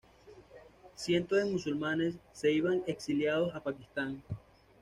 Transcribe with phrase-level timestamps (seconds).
[0.95, 4.23] Cientos de musulmanes se iban exiliados a Pakistán.